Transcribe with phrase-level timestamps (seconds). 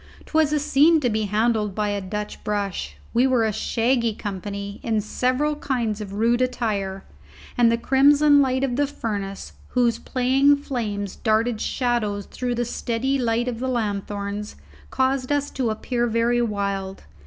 [0.25, 2.95] 'Twas a scene to be handled by a Dutch brush.
[3.13, 7.03] We were a shaggy company, in several kinds of rude attire,
[7.55, 13.19] and the crimson light of the furnace, whose playing flames darted shadows through the steady
[13.19, 14.55] light of the lanthorns,
[14.89, 17.03] caused us to appear very wild.